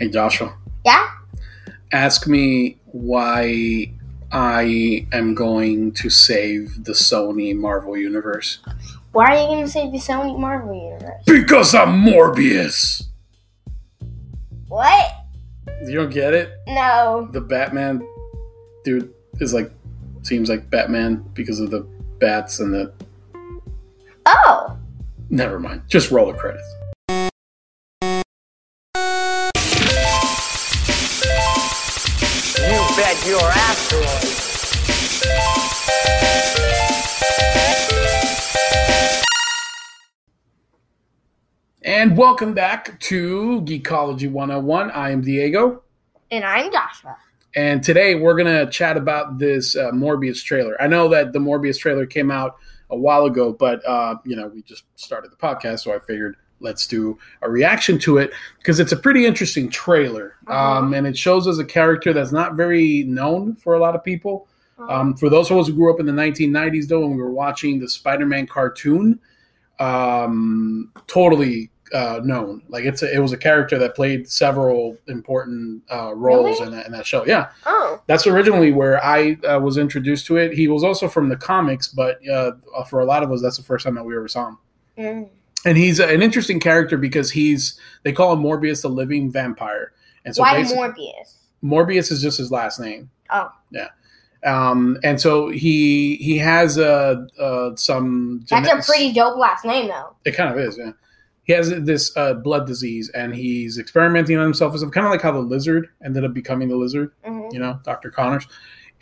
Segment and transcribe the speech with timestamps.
[0.00, 1.10] Hey, Joshua, Yeah?
[1.92, 3.92] ask me why
[4.32, 8.60] I am going to save the Sony Marvel Universe.
[9.12, 11.22] Why are you going to save the Sony Marvel Universe?
[11.26, 13.02] Because I'm Morbius!
[14.68, 15.12] What?
[15.84, 16.50] You don't get it?
[16.66, 17.28] No.
[17.32, 18.00] The Batman
[18.84, 19.70] dude is like,
[20.22, 21.80] seems like Batman because of the
[22.20, 22.90] bats and the.
[24.24, 24.78] Oh.
[25.28, 25.82] Never mind.
[25.88, 26.64] Just roll the credits.
[33.26, 34.06] Your asteroid.
[41.82, 44.90] And welcome back to Geekology 101.
[44.92, 45.82] I am Diego.
[46.30, 47.16] And I'm Joshua.
[47.54, 50.80] And today we're going to chat about this uh, Morbius trailer.
[50.80, 52.56] I know that the Morbius trailer came out
[52.88, 56.36] a while ago, but, uh, you know, we just started the podcast, so I figured
[56.60, 60.36] let's do a reaction to it because it's a pretty interesting trailer.
[60.46, 64.04] Um, and it shows us a character that's not very known for a lot of
[64.04, 64.46] people.
[64.88, 67.32] Um, for those of us who grew up in the 1990s, though, when we were
[67.32, 69.20] watching the Spider Man cartoon,
[69.78, 72.62] um, totally uh, known.
[72.68, 76.72] Like it's a, it was a character that played several important uh, roles Really?
[76.72, 77.26] in, that, in that show.
[77.26, 78.00] Yeah, oh.
[78.06, 80.52] that's originally where I uh, was introduced to it.
[80.52, 82.52] He was also from the comics, but uh,
[82.88, 84.58] for a lot of us, that's the first time that we ever saw him.
[84.98, 85.28] Mm.
[85.64, 89.92] And he's an interesting character because he's they call him Morbius, the living vampire.
[90.24, 91.34] And so Why Morbius?
[91.62, 93.10] Morbius is just his last name.
[93.30, 93.52] Oh.
[93.70, 93.88] Yeah.
[94.44, 98.44] Um, and so he he has uh, uh, some.
[98.48, 100.16] That's genet- a pretty dope last name, though.
[100.24, 100.92] It kind of is, yeah.
[101.44, 104.72] He has this uh, blood disease, and he's experimenting on himself.
[104.74, 107.80] It's kind of like how the lizard ended up becoming the lizard, hmm you know,
[107.84, 108.46] Doctor Connors.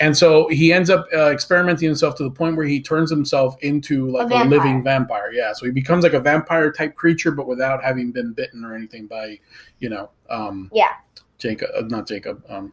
[0.01, 3.57] And so he ends up uh, experimenting himself to the point where he turns himself
[3.63, 4.49] into like a, vampire.
[4.49, 5.33] living vampire.
[5.33, 8.75] Yeah, so he becomes like a vampire type creature, but without having been bitten or
[8.77, 9.41] anything by,
[9.81, 10.93] you know, um, Yeah.
[11.39, 12.45] Jacob, uh, not Jacob.
[12.49, 12.73] Um,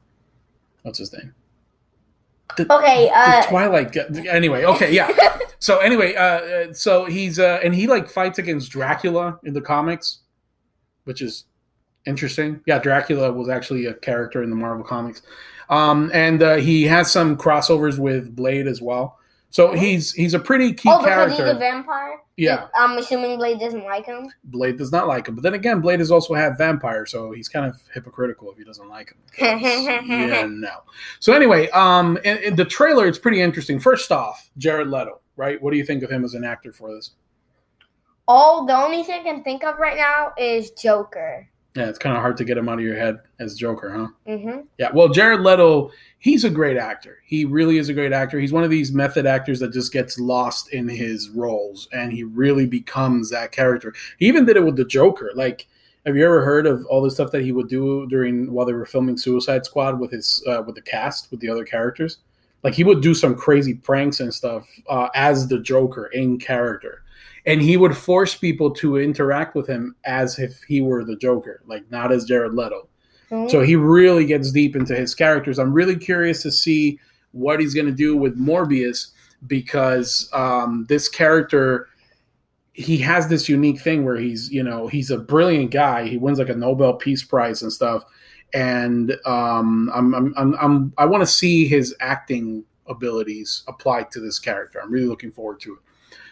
[0.83, 1.33] what's his name?
[2.57, 3.41] The- Okay, uh.
[3.41, 3.97] the Twilight.
[4.27, 5.11] Anyway, okay, yeah.
[5.59, 9.61] so anyway, uh, uh, so he's uh, and he like fights against Dracula in the
[9.61, 10.19] comics,
[11.05, 11.45] which is
[12.05, 12.61] interesting.
[12.67, 15.23] Yeah, Dracula was actually a character in the Marvel comics,
[15.69, 19.19] um, and uh, he has some crossovers with Blade as well.
[19.49, 21.45] So he's he's a pretty key oh, because character.
[21.45, 22.19] he's a vampire?
[22.37, 24.29] yeah, I'm assuming Blade doesn't like him.
[24.43, 27.47] Blade does not like him, but then again, Blade has also had vampire, so he's
[27.47, 29.17] kind of hypocritical if he doesn't like him.
[29.39, 30.79] yeah, no.
[31.19, 33.79] So anyway, um, in, in the trailer, it's pretty interesting.
[33.79, 35.61] First off, Jared Leto, right?
[35.61, 37.11] What do you think of him as an actor for this?
[38.27, 41.47] Oh, the only thing I can think of right now is Joker.
[41.75, 43.91] Yeah, it's kind of hard to get him out of your head as Joker,
[44.25, 44.37] huh?
[44.37, 44.91] hmm Yeah.
[44.93, 47.17] Well, Jared Leto, he's a great actor.
[47.25, 48.39] He really is a great actor.
[48.39, 52.23] He's one of these method actors that just gets lost in his roles, and he
[52.23, 53.93] really becomes that character.
[54.19, 55.31] He even did it with the Joker.
[55.35, 55.67] Like,
[56.05, 58.73] have you ever heard of all the stuff that he would do during while they
[58.73, 62.19] were filming Suicide Squad with his uh, with the cast with the other characters?
[62.63, 67.01] Like, he would do some crazy pranks and stuff uh, as the Joker in character.
[67.45, 71.61] And he would force people to interact with him as if he were the Joker,
[71.65, 72.87] like not as Jared Leto.
[73.49, 75.59] So he really gets deep into his characters.
[75.59, 76.99] I'm really curious to see
[77.31, 79.11] what he's going to do with Morbius
[79.47, 81.89] because um, this character
[82.73, 86.07] he has this unique thing where he's you know he's a brilliant guy.
[86.07, 88.03] He wins like a Nobel Peace Prize and stuff,
[88.53, 94.19] and um, I'm, I'm, I'm, I'm I want to see his acting abilities applied to
[94.19, 94.79] this character.
[94.81, 95.79] I'm really looking forward to it.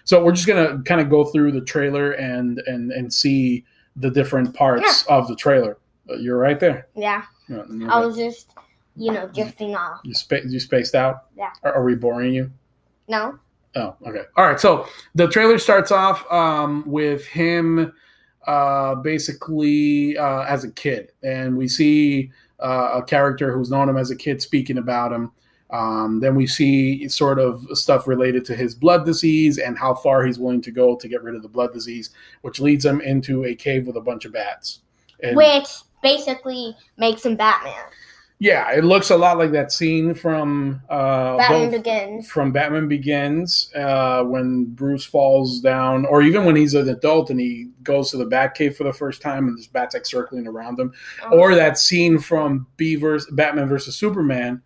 [0.05, 3.63] So we're just gonna kind of go through the trailer and and and see
[3.95, 5.77] the different parts of the trailer.
[6.09, 6.87] Uh, You're right there.
[6.95, 8.51] Yeah, No, no, I was just,
[8.95, 9.99] you know, drifting off.
[10.03, 11.25] You, spa- you spaced out?
[11.37, 11.51] Yeah.
[11.63, 12.51] Are, are we boring you?
[13.07, 13.37] No?
[13.75, 14.23] Oh, okay.
[14.35, 14.59] All right.
[14.59, 17.93] So the trailer starts off um, with him
[18.47, 23.97] uh, basically uh, as a kid, and we see uh, a character who's known him
[23.97, 25.31] as a kid speaking about him.
[25.73, 30.23] Um, then we see sort of stuff related to his blood disease and how far
[30.23, 32.11] he's willing to go to get rid of the blood disease,
[32.41, 34.81] which leads him into a cave with a bunch of bats.
[35.21, 35.67] And- Which
[36.03, 37.73] basically makes him Batman.
[38.39, 42.29] yeah, it looks a lot like that scene from uh, Batman Begins.
[42.29, 47.39] from Batman Begins, uh, when Bruce falls down, or even when he's an adult and
[47.39, 50.77] he goes to the Batcave for the first time and there's bats like circling around
[50.79, 50.91] him,
[51.25, 54.61] Um, or that scene from B versus Batman versus Superman,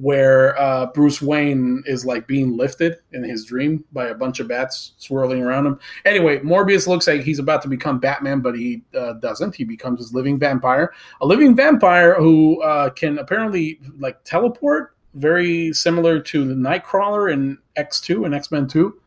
[0.00, 4.46] where uh, Bruce Wayne is like being lifted in his dream by a bunch of
[4.46, 5.80] bats swirling around him.
[6.04, 9.56] Anyway, Morbius looks like he's about to become Batman, but he uh, doesn't.
[9.56, 15.72] He becomes this living vampire, a living vampire who uh, can apparently like teleport, very
[15.72, 19.00] similar to the Nightcrawler in X two and X Men two.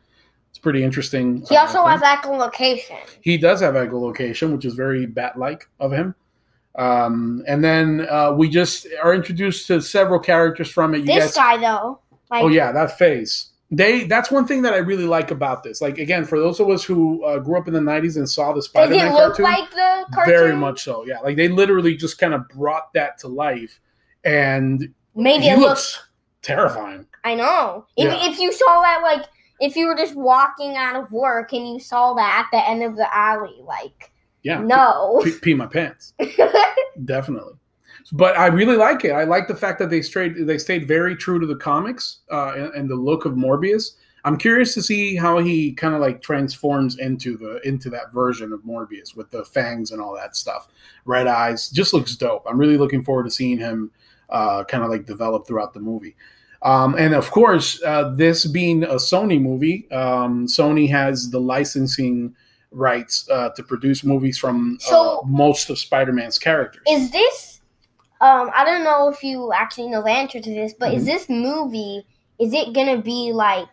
[0.50, 1.46] It's pretty interesting.
[1.48, 1.88] he uh, also thing.
[1.88, 3.00] has echolocation.
[3.22, 6.16] He does have echolocation, which is very bat like of him.
[6.76, 11.00] Um, and then uh, we just are introduced to several characters from it.
[11.00, 13.48] You This guys, guy though, like oh yeah, that phase.
[13.74, 15.82] They that's one thing that I really like about this.
[15.82, 18.52] Like again, for those of us who uh, grew up in the '90s and saw
[18.54, 20.34] the Spider-Man cartoon, like the cartoon?
[20.34, 21.06] very much so.
[21.06, 23.80] Yeah, like they literally just kind of brought that to life,
[24.24, 25.70] and maybe it look.
[25.70, 26.08] looks
[26.42, 27.06] terrifying.
[27.24, 27.86] I know.
[27.98, 28.30] If, Yeah.
[28.32, 29.26] if you saw that, like,
[29.60, 32.84] if you were just walking out of work and you saw that at the end
[32.84, 34.12] of the alley, like,
[34.44, 35.22] Yeah, no.
[35.24, 36.14] pee, pee my pants.
[37.06, 37.54] Definitely.
[38.12, 39.12] But I really like it.
[39.12, 42.54] I like the fact that they stayed they stayed very true to the comics uh,
[42.56, 43.92] and, and the look of Morbius.
[44.24, 48.54] I'm curious to see how he kind of like transforms into the into that version
[48.54, 50.68] of Morbius with the fangs and all that stuff.
[51.06, 52.46] Red eyes just looks dope.
[52.48, 53.92] I'm really looking forward to seeing him
[54.30, 56.16] uh, kind of like develop throughout the movie.
[56.64, 62.36] Um, and of course, uh, this being a Sony movie, um, Sony has the licensing
[62.72, 66.84] rights uh, to produce movies from uh, most of Spider-Man's characters.
[66.90, 67.62] Is this,
[68.22, 70.96] um, I don't know if you actually know the answer to this, but Mhm.
[70.98, 72.06] is this movie,
[72.40, 73.68] is it going to be, like,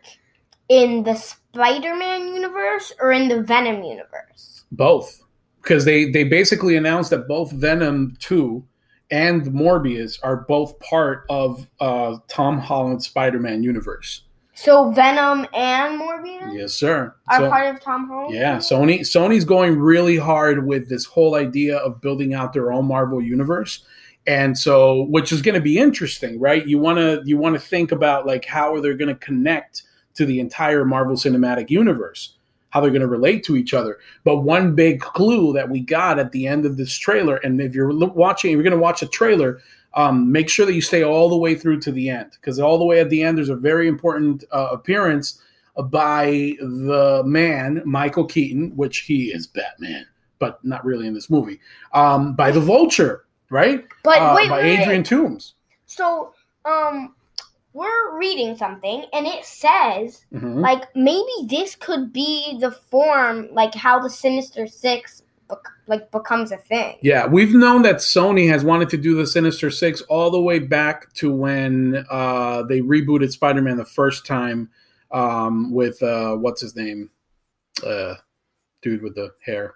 [0.68, 4.64] in the Spider Man universe or in the Venom universe?
[4.72, 5.22] both,
[5.62, 8.62] because they they basically announced that both Venom two
[9.10, 14.24] and Morbius are both part of uh, Tom Holland's Spider-Man universe.
[14.60, 17.14] So Venom and Morbius Yes, sir.
[17.30, 18.34] are So- part of Tom Holland?
[18.34, 22.86] Yeah, Sony Sony's going really hard with this whole idea of building out their own
[22.86, 23.84] Marvel universe.
[24.26, 26.66] And so which is going to be interesting, right?
[26.66, 29.84] You want to you want to think about like how are they going to connect
[30.14, 32.36] to the entire Marvel Cinematic Universe?
[32.70, 33.98] How they're going to relate to each other.
[34.24, 37.76] But one big clue that we got at the end of this trailer and if
[37.76, 39.60] you're watching if you're going to watch a trailer,
[39.94, 42.78] um, make sure that you stay all the way through to the end because all
[42.78, 45.42] the way at the end there's a very important uh, appearance
[45.90, 50.06] by the man Michael Keaton, which he is Batman,
[50.38, 51.60] but not really in this movie.
[51.92, 53.84] Um, by the Vulture, right?
[54.02, 55.06] But Uh, wait, by wait, Adrian wait.
[55.06, 55.52] Toomes.
[55.86, 57.14] So, um,
[57.74, 60.60] we're reading something, and it says Mhm.
[60.60, 65.22] like maybe this could be the form, like how the Sinister Six,
[65.86, 66.96] like becomes a thing.
[67.02, 70.58] Yeah, we've known that Sony has wanted to do the Sinister Six all the way
[70.58, 74.70] back to when uh, they rebooted Spider-Man the first time
[75.10, 77.10] um, with uh, what's his name,
[77.86, 78.14] uh,
[78.82, 79.74] dude with the hair.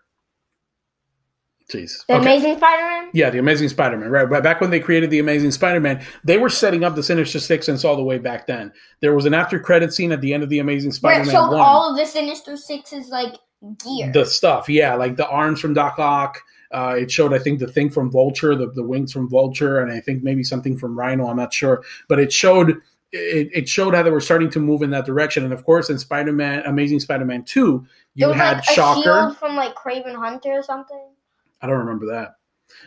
[1.70, 2.04] Jeez.
[2.06, 2.22] The Okay.
[2.22, 3.10] Amazing Spider-Man.
[3.14, 4.10] Yeah, the Amazing Spider-Man.
[4.10, 4.42] Right, right.
[4.42, 7.84] Back when they created the Amazing Spider-Man, they were setting up the Sinister Six since
[7.84, 8.72] all the way back then.
[9.00, 11.60] There was an after-credit scene at the end of the Amazing Spider-Man so one.
[11.60, 13.36] all of the Sinister Six is like
[13.84, 14.12] gear.
[14.12, 16.40] the stuff, yeah, like the arms from Doc Ock.
[16.72, 19.92] Uh, it showed, I think, the thing from Vulture, the, the wings from Vulture, and
[19.92, 21.26] I think maybe something from Rhino.
[21.26, 22.80] I'm not sure, but it showed
[23.12, 25.44] it, it showed how they were starting to move in that direction.
[25.44, 29.34] And of course, in Spider-Man, Amazing Spider-Man Two, you had like Shocker.
[29.38, 31.08] from like Kraven Hunter or something.
[31.60, 32.36] I don't remember that.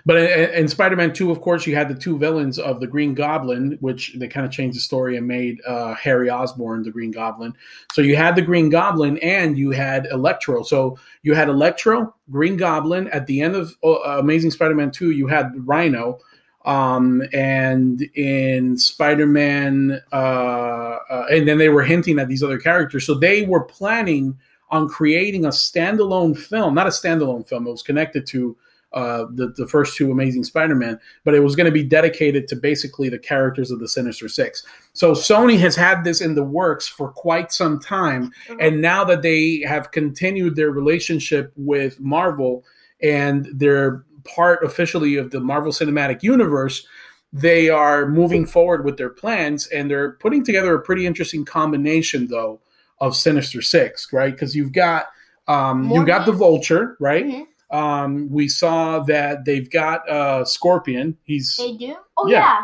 [0.05, 3.13] But in, in Spider-Man 2, of course, you had the two villains of the Green
[3.13, 7.11] Goblin, which they kind of changed the story and made uh, Harry Osborn the Green
[7.11, 7.53] Goblin.
[7.93, 10.63] So you had the Green Goblin and you had Electro.
[10.63, 13.07] So you had Electro, Green Goblin.
[13.09, 16.19] At the end of uh, Amazing Spider-Man 2, you had Rhino.
[16.65, 23.05] Um, and in Spider-Man, uh, uh, and then they were hinting at these other characters.
[23.05, 24.37] So they were planning
[24.69, 27.67] on creating a standalone film, not a standalone film.
[27.67, 28.57] It was connected to
[28.95, 32.55] uh, the the first two Amazing Spider-Man, but it was going to be dedicated to
[32.55, 34.65] basically the characters of the Sinister Six.
[34.93, 39.21] So Sony has had this in the works for quite some time, and now that
[39.21, 42.63] they have continued their relationship with Marvel
[43.01, 46.87] and they're part officially of the Marvel Cinematic Universe,
[47.33, 52.27] they are moving forward with their plans and they're putting together a pretty interesting combination
[52.27, 52.61] though
[53.01, 54.31] of Sinister Six, right?
[54.31, 55.07] Because you've got
[55.47, 57.25] um, you got the Vulture, right?
[57.25, 57.45] Mhm.
[57.71, 61.17] Um, we saw that they've got uh, Scorpion.
[61.23, 61.95] He's They do.
[62.17, 62.61] Oh Yeah.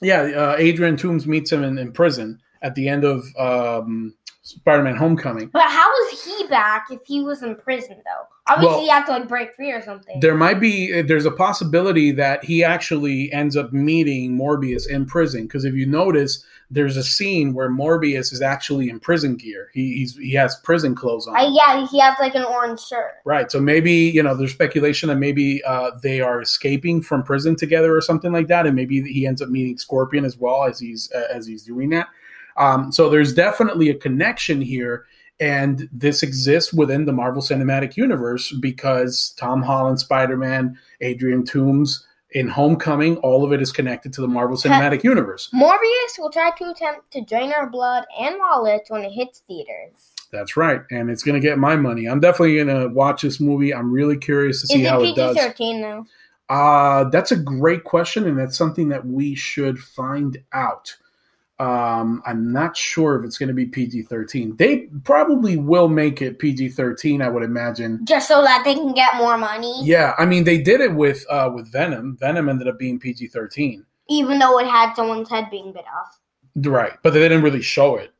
[0.00, 0.26] yeah.
[0.26, 0.40] yeah.
[0.40, 4.14] Uh, Adrian Toomes meets him in, in prison at the end of um,
[4.50, 5.48] Spider-Man: Homecoming.
[5.48, 8.26] But how is he back if he was in prison though?
[8.48, 10.18] Obviously, Well, he had to like break free or something.
[10.20, 15.44] There might be there's a possibility that he actually ends up meeting Morbius in prison
[15.44, 19.70] because if you notice, there's a scene where Morbius is actually in prison gear.
[19.72, 21.36] He he's, he has prison clothes on.
[21.36, 23.14] I, yeah, he has like an orange shirt.
[23.24, 23.50] Right.
[23.50, 27.96] So maybe, you know, there's speculation that maybe uh, they are escaping from prison together
[27.96, 28.66] or something like that.
[28.66, 31.90] And maybe he ends up meeting Scorpion as well as he's uh, as he's doing
[31.90, 32.08] that.
[32.60, 35.06] Um, so there's definitely a connection here.
[35.40, 42.04] And this exists within the Marvel Cinematic Universe because Tom Holland, Spider Man, Adrian Toomes,
[42.32, 45.48] in Homecoming, all of it is connected to the Marvel Cinematic Universe.
[45.52, 50.12] Morbius will try to attempt to drain our blood and wallets when it hits theaters.
[50.30, 50.82] That's right.
[50.92, 52.06] And it's going to get my money.
[52.06, 53.74] I'm definitely going to watch this movie.
[53.74, 55.34] I'm really curious to see Is how it it does.
[55.34, 56.06] PG thirteen though?
[56.48, 60.94] Uh, that's a great question, and that's something that we should find out.
[61.60, 64.56] Um, I'm not sure if it's going to be PG 13.
[64.56, 68.00] They probably will make it PG 13, I would imagine.
[68.04, 69.84] Just so that they can get more money.
[69.84, 72.16] Yeah, I mean, they did it with uh, with Venom.
[72.18, 73.84] Venom ended up being PG 13.
[74.08, 76.18] Even though it had someone's head being bit off.
[76.56, 78.10] Right, but they didn't really show it.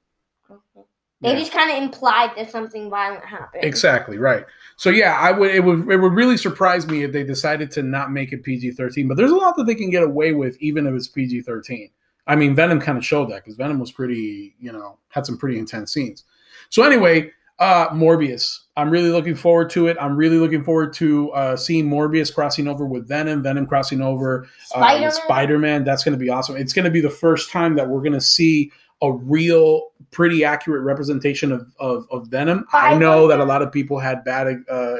[1.22, 1.38] They Yeah.
[1.38, 3.64] just kind of implied that something violent happened.
[3.64, 4.44] Exactly right.
[4.76, 7.82] So yeah, I would it would it would really surprise me if they decided to
[7.82, 9.08] not make it PG thirteen.
[9.08, 11.90] But there's a lot that they can get away with even if it's PG thirteen.
[12.26, 15.36] I mean, Venom kind of showed that because Venom was pretty, you know, had some
[15.36, 16.24] pretty intense scenes.
[16.68, 18.60] So anyway, uh, Morbius.
[18.76, 19.96] I'm really looking forward to it.
[20.00, 24.44] I'm really looking forward to uh, seeing Morbius crossing over with Venom, Venom crossing over
[24.44, 25.04] uh, Spider-Man?
[25.04, 25.84] with Spider-Man.
[25.84, 26.56] That's going to be awesome.
[26.56, 28.72] It's going to be the first time that we're going to see
[29.02, 32.64] a real, pretty accurate representation of of, of Venom.
[32.72, 34.96] I I know that a lot of people had bad uh,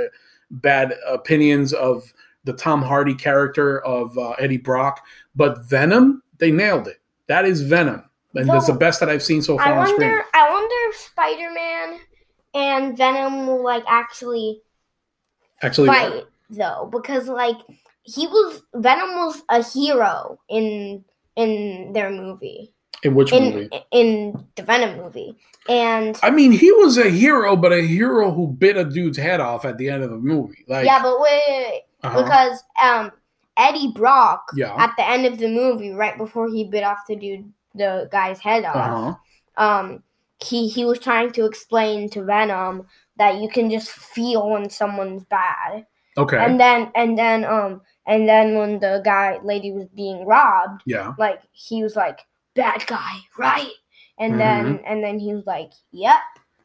[0.51, 2.13] bad opinions of
[2.45, 7.00] the Tom Hardy character of uh, Eddie Brock, but Venom, they nailed it.
[7.31, 8.03] That is Venom,
[8.35, 10.09] and that's the best that I've seen so far I on screen.
[10.09, 10.25] wonder.
[10.35, 12.01] I wonder if Spider Man
[12.55, 14.63] and Venom will like actually
[15.63, 17.55] Actually, fight though, because like
[18.03, 21.05] he was Venom was a hero in
[21.37, 23.71] in their movie in which in movie?
[23.93, 25.37] in the Venom movie,
[25.69, 29.39] and I mean, he was a hero, but a hero who bit a dude's head
[29.39, 30.65] off at the end of the movie.
[30.67, 32.23] Like, yeah, but wait, wait, wait, uh-huh.
[32.25, 33.13] because um
[33.61, 37.17] Eddie Brock yeah, at the end of the movie, right before he bit off the
[37.17, 39.15] dude the guy's head off, uh-huh.
[39.65, 40.03] um
[40.43, 42.87] he he was trying to explain to Venom
[43.17, 45.87] that you can just feel when someone's bad.
[46.17, 50.83] okay, And then and then um and then when the guy lady was being robbed,
[50.87, 52.21] yeah, like he was like,
[52.55, 53.71] Bad guy, right?
[54.19, 54.85] And then Mm-hmm.
[54.87, 56.17] and then he was like, Yep.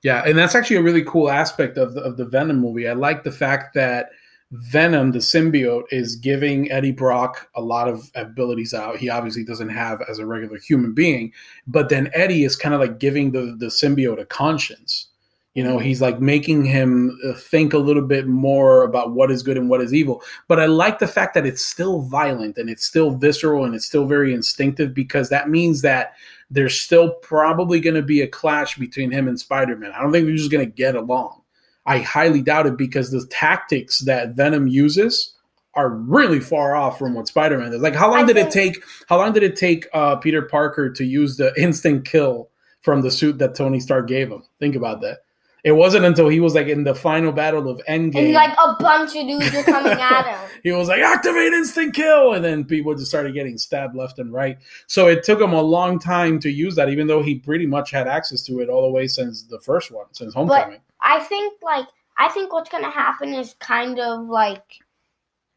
[0.03, 2.87] yeah, and that's actually a really cool aspect of the, of the Venom movie.
[2.87, 4.09] I like the fact that
[4.51, 8.97] Venom, the symbiote, is giving Eddie Brock a lot of abilities out.
[8.97, 11.33] He obviously doesn't have as a regular human being,
[11.67, 15.07] but then Eddie is kind of like giving the the symbiote a conscience.
[15.55, 19.41] You know, he's like making him uh, think a little bit more about what is
[19.41, 20.21] good and what is evil.
[20.49, 23.85] But I like the fact that it's still violent and it's still visceral and it's
[23.85, 26.13] still very instinctive because that means that
[26.51, 29.93] there's still probably going to be a clash between him and Spider Man.
[29.93, 31.41] I don't think they're just going to get along.
[31.85, 35.35] I highly doubt it because the tactics that Venom uses
[35.75, 37.81] are really far off from what Spider Man does.
[37.81, 38.81] Like, how long I did it take?
[39.07, 42.49] How long did it take uh, Peter Parker to use the instant kill
[42.81, 44.43] from the suit that Tony Stark gave him?
[44.59, 45.19] Think about that.
[45.65, 48.25] It wasn't until he was like in the final battle of Endgame.
[48.25, 50.49] And like a bunch of dudes are coming at him.
[50.61, 52.33] he was like, activate instant kill.
[52.33, 54.59] And then people just started getting stabbed left and right.
[54.85, 57.89] So it took him a long time to use that, even though he pretty much
[57.89, 60.81] had access to it all the way since the first one, since Homecoming.
[61.05, 64.79] I think like I think what's gonna happen is kind of like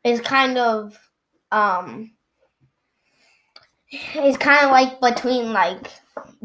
[0.04, 0.96] is kind of
[1.50, 2.12] um
[4.14, 5.90] is kind of like between like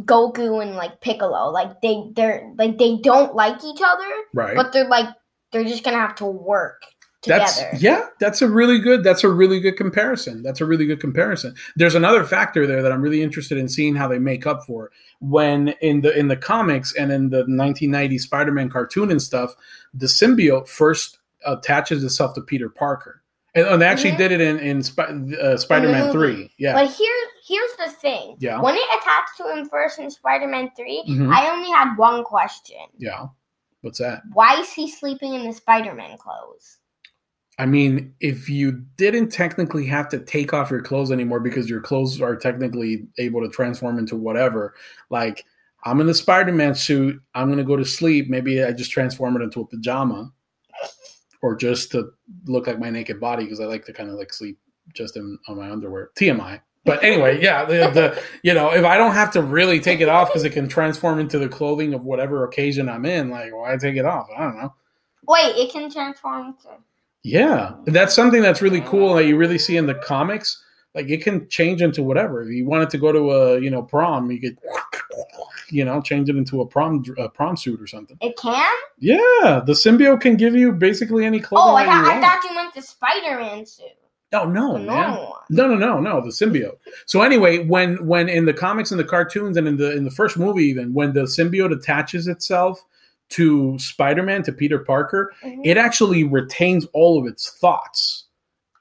[0.01, 1.50] Goku and like Piccolo.
[1.51, 4.55] Like they they're like they don't like each other, right.
[4.55, 5.10] but they're like
[5.51, 6.83] they're just gonna have to work
[7.24, 7.46] together.
[7.46, 10.44] That's yeah, that's a really good that's a really good comparison.
[10.44, 11.56] That's a really good comparison.
[11.75, 14.92] There's another factor there that I'm really interested in seeing how they make up for.
[15.20, 19.56] When in the in the comics and in the 1990 Spider-Man cartoon and stuff,
[19.94, 23.22] the symbiote first attaches itself to Peter Parker.
[23.56, 24.18] And, and they actually Mhm.
[24.18, 25.00] did it in in Sp-
[25.42, 26.36] uh, Spider-Man movie.
[26.38, 26.51] 3.
[26.58, 26.74] Yeah.
[26.74, 28.36] But here's here's the thing.
[28.39, 28.62] Yeah.
[28.62, 31.34] When it attached to him first in Spider-Man 3, Mhm.
[31.34, 32.77] I only had one question.
[32.98, 33.25] yeah.
[33.82, 34.22] What's that?
[34.32, 36.77] Why is he sleeping in the Spider-Man clothes?
[37.60, 41.81] I mean, if you didn't technically have to take off your clothes anymore because your
[41.81, 44.74] clothes are technically able to transform into whatever,
[45.10, 45.45] like
[45.83, 48.29] I'm in the Spider Man suit, I'm going to go to sleep.
[48.29, 50.31] Maybe I just transform it into a pajama
[51.41, 52.10] or just to
[52.45, 54.57] look like my naked body because I like to kind of like sleep
[54.93, 56.10] just in on my underwear.
[56.17, 56.62] TMI.
[56.86, 60.10] But anyway, yeah, the, the you know, if I don't have to really take it
[60.10, 63.75] off because it can transform into the clothing of whatever occasion I'm in, like why
[63.77, 64.27] take it off?
[64.36, 64.74] I don't know.
[65.27, 66.69] Wait, it can transform to
[67.24, 70.62] Yeah, that's something that's really cool that you really see in the comics.
[70.94, 72.44] Like it can change into whatever.
[72.44, 74.58] If you wanted to go to a you know prom, you could
[75.70, 78.18] you know change it into a prom a prom suit or something.
[78.22, 78.72] It can?
[79.00, 81.72] Yeah, the symbiote can give you basically any clothing.
[81.72, 83.86] Oh, I that you thought, I thought you meant the Spider-Man suit.
[84.34, 84.86] Oh no, The man.
[84.88, 85.42] normal one.
[85.50, 86.22] No, no, no, no.
[86.22, 86.77] The symbiote.
[87.06, 90.12] So anyway, when when in the comics and the cartoons and in the in the
[90.12, 92.84] first movie, even when the symbiote attaches itself
[93.30, 95.62] to Spider-Man to Peter Parker, Mhm.
[95.63, 98.25] it actually retains all of its thoughts.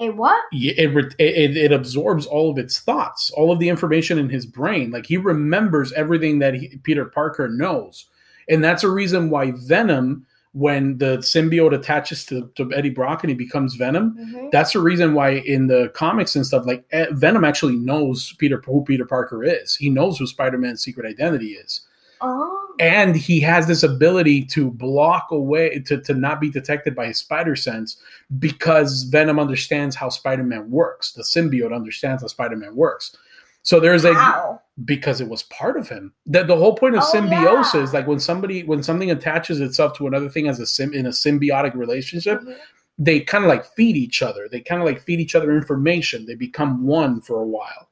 [0.01, 0.41] A what?
[0.53, 4.45] y- it, it it absorbs all of its thoughts, all of the information in his
[4.47, 4.91] brain.
[4.91, 8.07] Like he remembers everything that he, Peter Parker knows,
[8.49, 13.31] and that's a reason why Venom, when the symbiote attaches to, to Eddie Brock and
[13.31, 14.17] he becomes Venom.
[14.19, 14.51] Mhm.
[14.51, 18.61] That's the reason why in the comics and stuff, like eh, Venom actually knows Peter
[18.67, 19.77] who Peter Parker is.
[19.77, 21.83] He knows who Spider Man's secret identity is
[22.23, 22.75] Oh.
[22.79, 27.19] and he has this ability to block away to, to not be detected by his
[27.19, 27.97] spider sense
[28.39, 33.17] because venom understands how spider-man works the symbiote understands how spider-man works
[33.65, 34.61] so there's a How?
[34.85, 37.99] because it was part of him That the whole point of Oh, symbiosis yeah.
[37.99, 41.11] like when somebody when something attaches itself to another thing as a sim in a
[41.11, 42.57] symbiotic relationship Mhm.
[42.99, 46.27] they kind of like feed each other they kind of like feed each other information
[46.27, 47.89] they become one for a while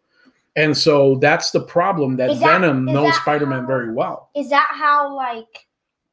[0.57, 5.15] and so that's the problem that, that- venom knows spider-man very well Is that how
[5.15, 5.67] like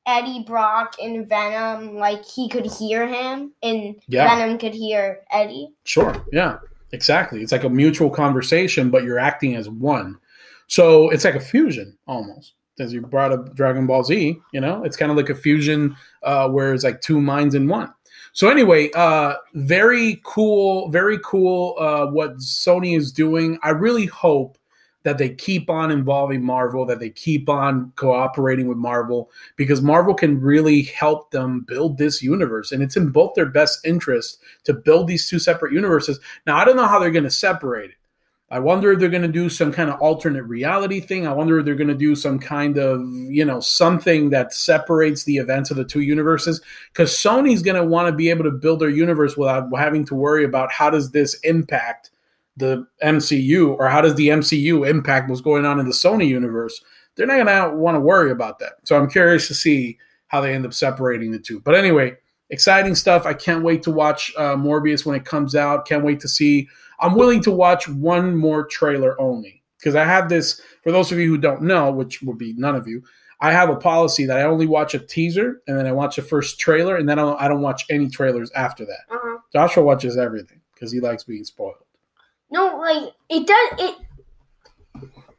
[0.05, 4.33] Eddie Brock and Venom like he could hear him and Yeah.
[4.37, 5.69] Venom could hear Eddie?
[5.83, 6.15] Sure.
[6.31, 6.59] Yeah.
[6.93, 7.41] Exactly.
[7.41, 10.17] It's like a mutual conversation, but you're acting as one.
[10.67, 12.53] So it's like a fusion almost.
[12.79, 15.97] As you brought up Dragon Ball Z, you know, it's kind of like a fusion
[16.23, 17.91] uh, where it's like two minds in one.
[18.37, 21.75] So anyway, uh, very cool, very cool.
[21.79, 23.57] Uh, what Sony is doing.
[23.63, 24.59] I really hope
[25.01, 30.13] that they keep on involving Marvel, that they keep on cooperating with Marvel, because Marvel
[30.13, 34.73] can really help them build this universe, and it's in both their best interest to
[34.75, 36.19] build these two separate universes.
[36.45, 37.95] Now, I don't know how they're going to separate it.
[38.49, 41.27] I wonder if they're going to do some kind of alternate reality thing.
[41.27, 45.25] I wonder if they're going to do some kind of, you know, something that separates
[45.25, 46.61] the events of the two universes.
[46.93, 50.15] Because Sony's going to want to be able to build their universe without having to
[50.15, 52.11] worry about how does this impact
[52.57, 56.83] the MCU or how does the MCU impact what's going on in the Sony universe.
[57.15, 58.73] They're not going to want to worry about that.
[58.83, 61.59] So I'm curious to see how they end up separating the two.
[61.59, 62.15] But anyway,
[62.49, 63.25] exciting stuff.
[63.25, 65.87] I can't wait to watch uh, Morbius when it comes out.
[65.87, 66.67] Can't wait to see.
[66.99, 70.61] I'm willing to watch one more trailer only because I have this.
[70.83, 73.03] For those of you who don't know, which would be none of you,
[73.39, 76.21] I have a policy that I only watch a teaser and then I watch the
[76.21, 79.01] first trailer and then I don't, I don't watch any trailers after that.
[79.11, 79.37] Uh-huh.
[79.53, 81.75] Joshua watches everything because he likes being spoiled.
[82.49, 83.95] No, like it does it.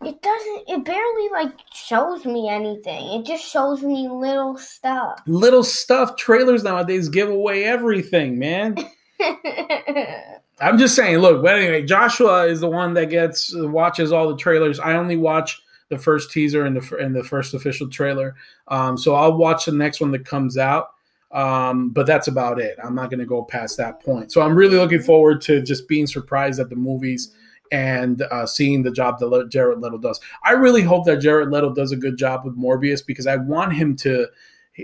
[0.05, 0.69] It doesn't.
[0.69, 3.21] It barely like shows me anything.
[3.21, 5.21] It just shows me little stuff.
[5.27, 8.77] Little stuff trailers nowadays give away everything, man.
[10.61, 11.19] I'm just saying.
[11.19, 14.81] Look, but anyway, Joshua is the one that gets watches all the trailers.
[14.81, 18.35] I only watch the first teaser and the and the first official trailer.
[18.69, 20.91] Um, so I'll watch the next one that comes out.
[21.31, 22.79] Um, but that's about it.
[22.83, 24.33] I'm not going to go past that point.
[24.33, 27.35] So I'm really looking forward to just being surprised at the movies
[27.71, 30.21] and uh, seeing the job that Jared Leto does.
[30.43, 33.75] I really hope that Jared Leto does a good job with Morbius because I want
[33.75, 34.27] him to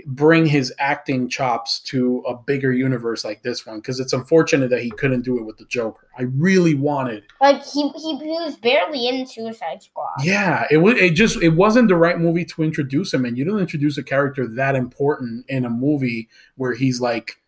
[0.05, 4.81] bring his acting chops to a bigger universe like this one because it's unfortunate that
[4.81, 6.07] he couldn't do it with the Joker.
[6.17, 7.23] I really wanted.
[7.41, 10.23] like he, he he was barely in Suicide Squad.
[10.23, 10.95] Yeah, it was.
[10.95, 14.03] It just it wasn't the right movie to introduce him, and you don't introduce a
[14.03, 17.39] character that important in a movie where he's like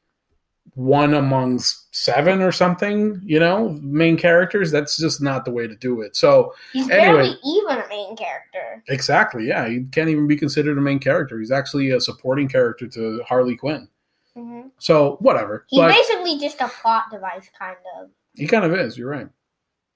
[0.77, 3.19] one amongst seven or something.
[3.25, 4.71] You know, main characters.
[4.71, 6.15] That's just not the way to do it.
[6.15, 7.13] So He's Anyway.
[7.23, 8.83] barely even a main character.
[8.87, 11.39] exactly, yeah, he can't even be considered a main character.
[11.39, 13.87] He's actually a supporting character to Harley Quinn.
[14.35, 15.65] hmm So whatever.
[15.67, 18.09] He's but basically just a plot device, kind of.
[18.35, 18.97] he kind of is.
[18.99, 19.27] You're right.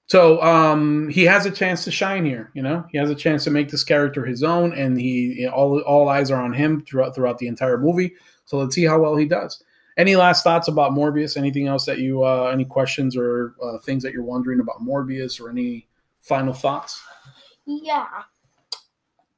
[0.08, 2.50] So um, he has a chance to shine here.
[2.54, 5.80] You know, he has a chance to make this character his own, and he all
[5.82, 8.12] all eyes are on him throughout throughout the entire movie.
[8.44, 9.62] So let's see how well he does.
[9.98, 11.36] Any last thoughts about Morbius?
[11.36, 15.40] Anything else that you uh, any questions or uh, things that you're wondering about Morbius,
[15.40, 15.86] or any
[16.20, 17.02] final thoughts?
[17.66, 18.06] Yeah.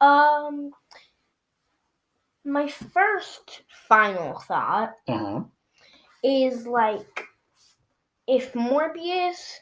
[0.00, 0.70] Um.
[2.44, 5.40] My first final thought Uh huh.
[6.22, 7.24] is like
[8.26, 9.54] if Morbius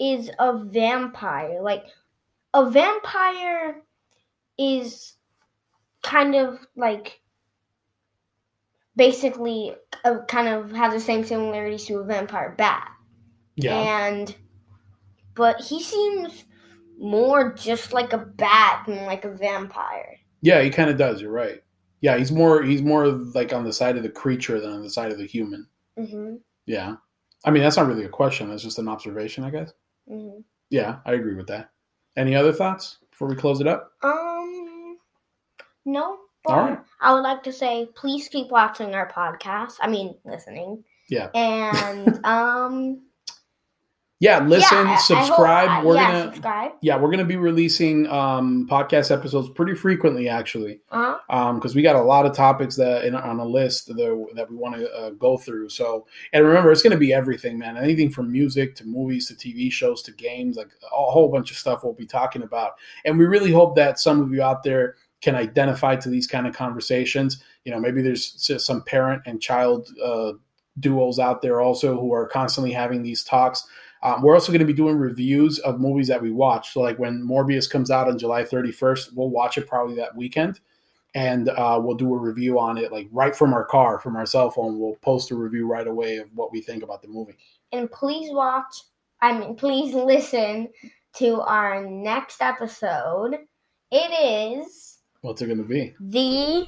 [0.00, 1.84] is a vampire, like
[2.52, 3.82] a vampire
[4.58, 5.14] is
[6.02, 7.20] kind of like
[8.96, 12.88] basically a, kind of has the same similarities to a vampire bat.
[13.56, 13.76] Yeah.
[13.76, 14.34] And
[15.34, 16.44] but he seems
[16.98, 20.16] more just like a bat than like a vampire.
[20.42, 21.20] Yeah, he kind of does.
[21.20, 21.62] You're right.
[22.00, 24.90] Yeah, he's more he's more like on the side of the creature than on the
[24.90, 25.66] side of the human.
[25.96, 26.96] hmm Yeah.
[27.46, 28.48] I mean, that's not really a question.
[28.48, 29.72] That's just an observation, I guess.
[30.08, 31.70] hmm Yeah, I agree with that.
[32.16, 33.92] Any other thoughts before we close it up?
[34.02, 34.98] Um,
[35.84, 36.18] no.
[36.44, 36.78] But All right.
[37.00, 39.74] I would like to say, please keep watching our podcast.
[39.80, 40.84] I mean, listening.
[41.08, 41.28] Yeah.
[41.34, 43.00] And um,
[44.20, 45.68] Yeah, listen, yeah, I hope- subscribe.
[45.68, 46.72] uh, we're yeah, gonna subscribe.
[46.82, 50.80] yeah, we're gonna be releasing um podcast episodes pretty frequently actually.
[50.90, 51.36] Uh huh.
[51.36, 53.96] Um, because we got a lot of topics that in, on a list that,
[54.34, 55.68] that we want to uh, go through.
[55.70, 57.78] So, and remember, it's going to be everything, man.
[57.78, 61.56] Anything from music to movies to TV shows to games, like a whole bunch of
[61.56, 62.72] stuff we'll be talking about.
[63.06, 66.46] And we really hope that some of you out there can identify to these kind
[66.46, 67.42] of conversations.
[67.64, 70.32] You know, maybe there's some parent and child uh,
[70.80, 73.66] duos out there also who are constantly having these talks.
[74.02, 76.74] Um, we're also going to be doing reviews of movies that we watch.
[76.74, 80.60] So, like when Morbius comes out on July 31st, we'll watch it probably that weekend,
[81.14, 84.26] and uh, we'll do a review on it, like right from our car, from our
[84.26, 84.78] cell phone.
[84.78, 87.38] We'll post a review right away of what we think about the movie.
[87.72, 88.76] And please watch,
[89.22, 90.68] I mean, please listen
[91.14, 93.38] to our next episode.
[93.90, 94.93] It is
[95.24, 95.94] What's it going to be?
[96.00, 96.66] the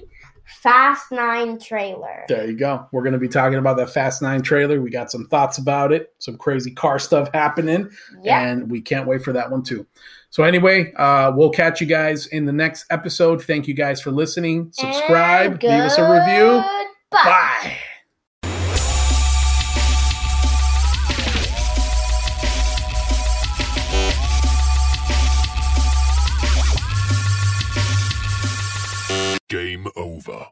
[0.62, 2.24] Fast Nine trailer.
[2.28, 2.86] There you go.
[2.92, 4.80] We're going to be talking about that Fast Nine trailer.
[4.80, 7.90] We got some thoughts about it, some crazy car stuff happening,
[8.22, 8.40] Yeah.
[8.46, 9.86] and we can't wait for that one too.
[10.30, 13.42] So, anyway, uh, we'll catch you guys in the next episode.
[13.42, 14.70] Thank you guys for listening.
[14.72, 16.62] Subscribe, leave us a review.
[17.10, 17.24] goodbye.
[17.24, 17.76] Bye.
[29.96, 30.46] over.